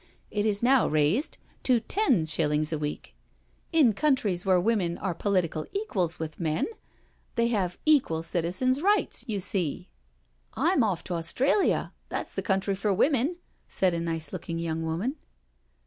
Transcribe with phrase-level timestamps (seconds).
[0.31, 3.13] It is now raised to ten shillings a week.
[3.71, 6.65] In countries where women are political equals with men
[7.35, 9.85] they have equal citizen rights, you seel""
[10.57, 13.37] Tm off t* Australia— that's the country for women,"
[13.67, 15.17] said a nice looking young woman.